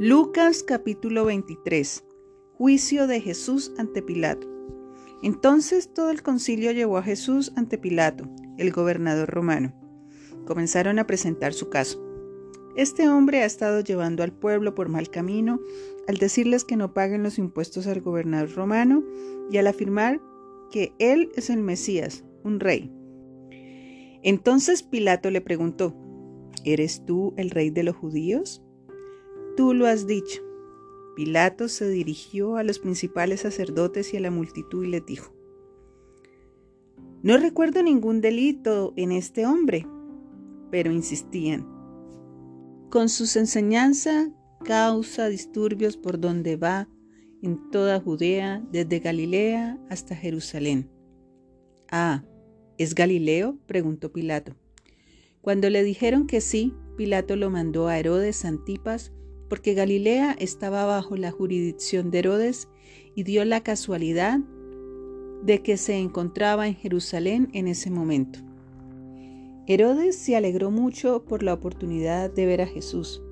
[0.00, 2.04] Lucas capítulo 23.
[2.52, 4.46] Juicio de Jesús ante Pilato.
[5.24, 8.24] Entonces todo el concilio llevó a Jesús ante Pilato,
[8.58, 9.74] el gobernador romano.
[10.46, 12.00] Comenzaron a presentar su caso.
[12.76, 15.58] Este hombre ha estado llevando al pueblo por mal camino
[16.06, 19.02] al decirles que no paguen los impuestos al gobernador romano
[19.50, 20.20] y al afirmar
[20.70, 22.92] que él es el Mesías, un rey.
[24.22, 25.96] Entonces Pilato le preguntó,
[26.64, 28.62] ¿Eres tú el rey de los judíos?
[29.58, 30.40] Tú lo has dicho.
[31.16, 35.34] Pilato se dirigió a los principales sacerdotes y a la multitud y les dijo,
[37.24, 39.84] No recuerdo ningún delito en este hombre,
[40.70, 41.66] pero insistían.
[42.88, 44.28] Con sus enseñanzas
[44.64, 46.88] causa disturbios por donde va
[47.42, 50.88] en toda Judea, desde Galilea hasta Jerusalén.
[51.90, 52.22] Ah,
[52.76, 53.58] ¿es Galileo?
[53.66, 54.54] preguntó Pilato.
[55.40, 59.12] Cuando le dijeron que sí, Pilato lo mandó a Herodes Antipas,
[59.48, 62.68] porque Galilea estaba bajo la jurisdicción de Herodes
[63.14, 64.40] y dio la casualidad
[65.42, 68.40] de que se encontraba en Jerusalén en ese momento.
[69.66, 73.22] Herodes se alegró mucho por la oportunidad de ver a Jesús,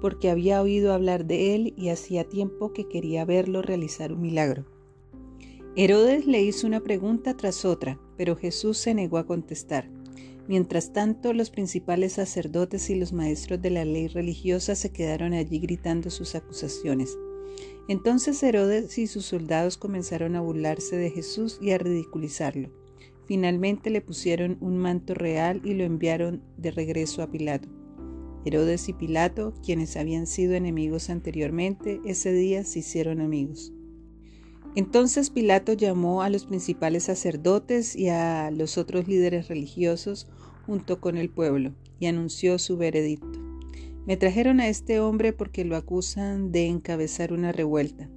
[0.00, 4.64] porque había oído hablar de él y hacía tiempo que quería verlo realizar un milagro.
[5.76, 9.88] Herodes le hizo una pregunta tras otra, pero Jesús se negó a contestar.
[10.48, 15.60] Mientras tanto, los principales sacerdotes y los maestros de la ley religiosa se quedaron allí
[15.60, 17.16] gritando sus acusaciones.
[17.88, 22.70] Entonces Herodes y sus soldados comenzaron a burlarse de Jesús y a ridiculizarlo.
[23.26, 27.68] Finalmente le pusieron un manto real y lo enviaron de regreso a Pilato.
[28.44, 33.72] Herodes y Pilato, quienes habían sido enemigos anteriormente, ese día se hicieron amigos.
[34.74, 40.28] Entonces Pilato llamó a los principales sacerdotes y a los otros líderes religiosos
[40.64, 43.38] junto con el pueblo y anunció su veredicto.
[44.06, 48.08] Me trajeron a este hombre porque lo acusan de encabezar una revuelta.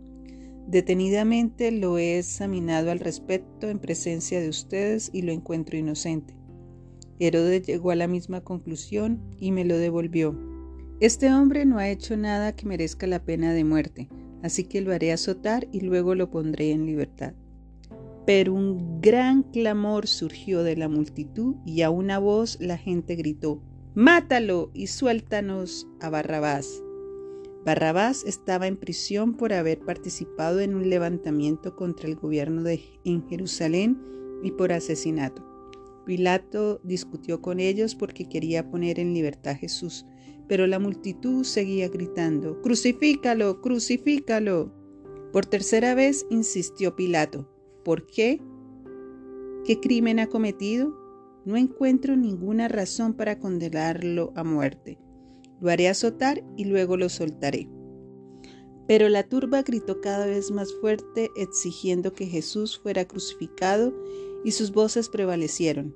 [0.66, 6.36] Detenidamente lo he examinado al respecto en presencia de ustedes y lo encuentro inocente.
[7.20, 10.39] Herodes llegó a la misma conclusión y me lo devolvió.
[11.02, 14.10] Este hombre no ha hecho nada que merezca la pena de muerte
[14.43, 17.33] así que lo haré azotar y luego lo pondré en libertad.
[18.25, 23.61] Pero un gran clamor surgió de la multitud y a una voz la gente gritó,
[23.93, 26.81] Mátalo y suéltanos a Barrabás.
[27.65, 32.63] Barrabás estaba en prisión por haber participado en un levantamiento contra el gobierno
[33.03, 33.99] en Jerusalén
[34.43, 35.55] y por asesinato.
[36.05, 40.05] Pilato discutió con ellos porque quería poner en libertad a Jesús,
[40.48, 44.71] pero la multitud seguía gritando, Crucifícalo, crucifícalo.
[45.33, 47.49] Por tercera vez insistió Pilato,
[47.83, 48.39] ¿por qué?
[49.65, 50.94] ¿Qué crimen ha cometido?
[51.44, 54.99] No encuentro ninguna razón para condenarlo a muerte.
[55.60, 57.67] Lo haré azotar y luego lo soltaré.
[58.88, 63.94] Pero la turba gritó cada vez más fuerte exigiendo que Jesús fuera crucificado
[64.45, 65.95] y sus voces prevalecieron.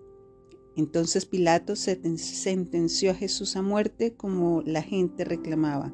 [0.76, 5.94] Entonces Pilato sentenció a Jesús a muerte como la gente reclamaba.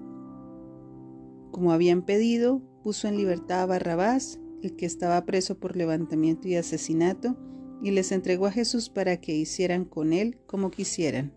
[1.52, 6.56] Como habían pedido, puso en libertad a Barrabás, el que estaba preso por levantamiento y
[6.56, 7.36] asesinato,
[7.84, 11.34] y les entregó a Jesús para que hicieran con él como quisieran.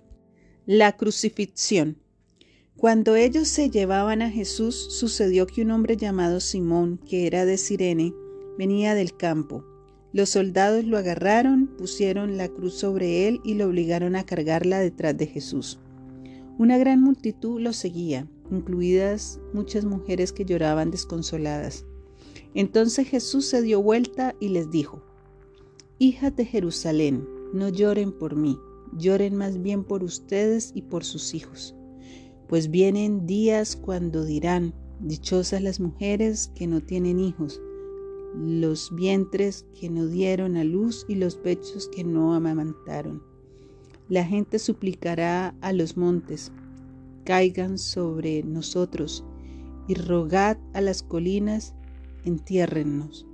[0.67, 1.99] La crucifixión.
[2.77, 7.59] Cuando ellos se llevaban a Jesús, sucedió que un hombre llamado Simón, que era de
[7.59, 8.15] Sirene,
[8.57, 9.65] venía del campo
[10.13, 15.17] los soldados lo agarraron, pusieron la cruz sobre él y lo obligaron a cargarla detrás
[15.17, 15.79] de Jesús.
[16.57, 21.85] Una gran multitud lo seguía, incluidas muchas mujeres que lloraban desconsoladas.
[22.55, 25.03] Entonces Jesús se dio vuelta y les dijo,
[25.99, 28.59] Hijas de Jerusalén, no lloren por mí,
[28.97, 31.75] lloren más bien por ustedes y por sus hijos,
[32.49, 37.61] pues vienen días cuando dirán, Dichosas las mujeres que no tienen hijos,
[38.35, 43.23] los vientres que no dieron a luz y los pechos que no amamantaron.
[44.09, 46.53] La gente suplicará a los montes,
[47.25, 49.25] caigan sobre nosotros,
[49.87, 51.75] y rogad a las colinas,
[52.25, 53.27] entiérrennos.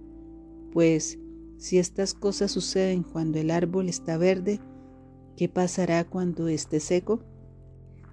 [0.72, 1.18] Pues
[1.58, 4.60] si estas cosas suceden cuando el árbol está verde,
[5.36, 7.20] ¿qué pasará cuando esté seco?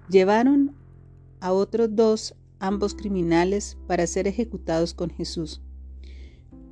[0.08, 0.74] Llevaron
[1.40, 5.60] a otros dos, ambos criminales, para ser ejecutados con Jesús.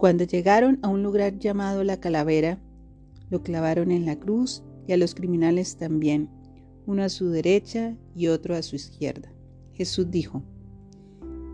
[0.01, 2.59] Cuando llegaron a un lugar llamado la calavera,
[3.29, 6.31] lo clavaron en la cruz y a los criminales también,
[6.87, 9.31] uno a su derecha y otro a su izquierda.
[9.75, 10.43] Jesús dijo,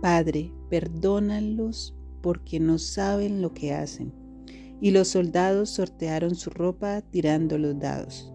[0.00, 4.14] Padre, perdónalos porque no saben lo que hacen.
[4.81, 8.32] Y los soldados sortearon su ropa tirando los dados.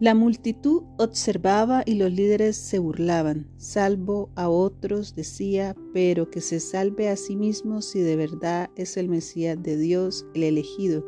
[0.00, 6.58] La multitud observaba y los líderes se burlaban, salvo a otros decía, pero que se
[6.58, 11.04] salve a sí mismo si de verdad es el Mesías de Dios, el elegido.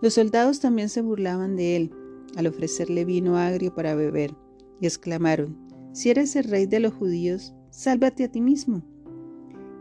[0.00, 1.90] Los soldados también se burlaban de él
[2.36, 4.36] al ofrecerle vino agrio para beber,
[4.80, 5.58] y exclamaron,
[5.92, 8.84] si eres el rey de los judíos, sálvate a ti mismo.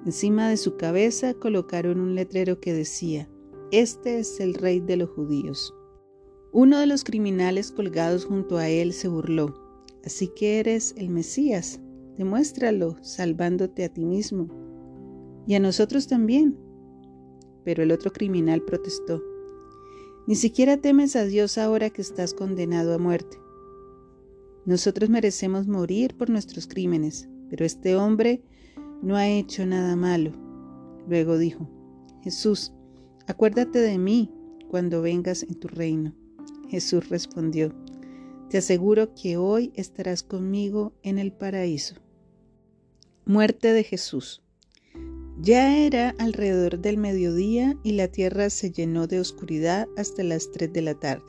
[0.04, 3.30] Encima de su cabeza colocaron un letrero que decía,
[3.72, 5.76] Este es el rey de los judíos.
[6.58, 9.54] Uno de los criminales colgados junto a él se burló.
[10.06, 11.82] Así que eres el Mesías.
[12.18, 14.48] Demuéstralo, salvándote a ti mismo.
[15.46, 16.58] Y a nosotros también.
[17.66, 19.22] Pero el otro criminal protestó.
[20.28, 23.38] Ni siquiera temes a Dios ahora que estás condenado a muerte.
[24.66, 28.46] Nosotros merecemos morir por nuestros crímenes, pero este hombre
[29.02, 30.32] no ha hecho nada malo.
[31.10, 31.70] Luego dijo,
[32.24, 32.72] Jesús,
[33.28, 34.32] acuérdate de mí
[34.70, 36.16] cuando vengas en tu reino.
[36.70, 37.74] Jesús respondió,
[38.50, 41.96] Te aseguro que hoy estarás conmigo en el paraíso.
[43.26, 44.42] Muerte de Jesús.
[45.42, 50.72] Ya era alrededor del mediodía y la tierra se llenó de oscuridad hasta las tres
[50.72, 51.26] de la tarde.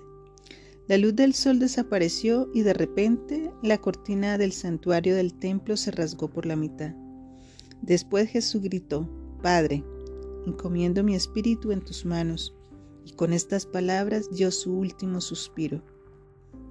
[0.88, 5.90] La luz del sol desapareció y de repente la cortina del santuario del templo se
[5.90, 6.94] rasgó por la mitad.
[7.82, 9.08] Después Jesús gritó,
[9.42, 9.82] Padre,
[10.46, 12.55] encomiendo mi espíritu en tus manos
[13.06, 15.80] y con estas palabras dio su último suspiro.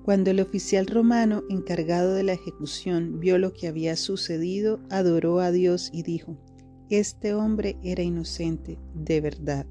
[0.04, 5.52] Cuando el oficial romano encargado de la ejecución vio lo que había sucedido, adoró a
[5.52, 6.38] Dios y dijo,
[6.90, 9.66] Este hombre era inocente, de verdad.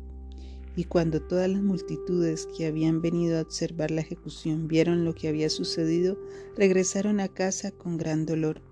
[0.75, 5.29] Y cuando todas las multitudes que habían venido a observar la ejecución vieron lo que
[5.29, 6.19] había sucedido,
[6.57, 8.63] regresaron a casa con gran dolor.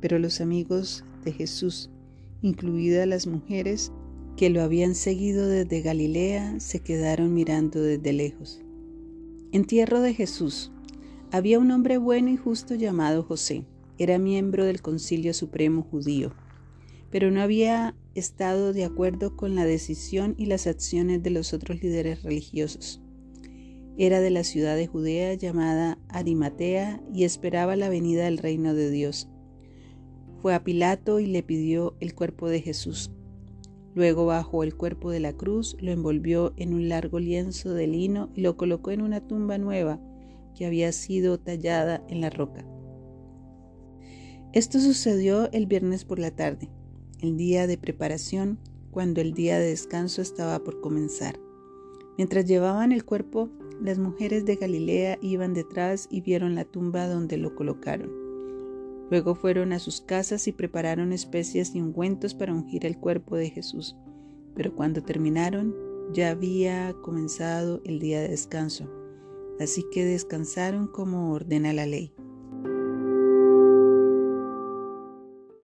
[0.00, 1.90] Pero los amigos de Jesús,
[2.40, 3.92] incluidas las mujeres,
[4.38, 8.62] que lo habían seguido desde Galilea se quedaron mirando desde lejos.
[9.50, 10.70] Entierro de Jesús.
[11.32, 13.66] Había un hombre bueno y justo llamado José.
[13.98, 16.36] Era miembro del Concilio Supremo judío,
[17.10, 21.82] pero no había estado de acuerdo con la decisión y las acciones de los otros
[21.82, 23.02] líderes religiosos.
[23.96, 28.88] Era de la ciudad de Judea llamada Arimatea y esperaba la venida del reino de
[28.88, 29.28] Dios.
[30.42, 33.10] Fue a Pilato y le pidió el cuerpo de Jesús.
[33.98, 38.30] Luego bajó el cuerpo de la cruz, lo envolvió en un largo lienzo de lino
[38.32, 39.98] y lo colocó en una tumba nueva
[40.54, 42.64] que había sido tallada en la roca.
[44.52, 46.70] Esto sucedió el viernes por la tarde,
[47.22, 48.60] el día de preparación,
[48.92, 51.40] cuando el día de descanso estaba por comenzar.
[52.16, 53.50] Mientras llevaban el cuerpo,
[53.82, 58.17] las mujeres de Galilea iban detrás y vieron la tumba donde lo colocaron.
[59.10, 63.50] Luego fueron a sus casas y prepararon especias y ungüentos para ungir el cuerpo de
[63.50, 63.96] Jesús.
[64.54, 65.74] Pero cuando terminaron,
[66.12, 68.90] ya había comenzado el día de descanso,
[69.60, 72.12] así que descansaron como ordena la ley.